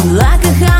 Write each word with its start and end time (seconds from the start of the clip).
I'm 0.00 0.14
like 0.14 0.44
a 0.44 0.52
high 0.52 0.77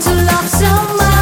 to 0.00 0.14
love 0.14 0.48
someone 0.48 1.19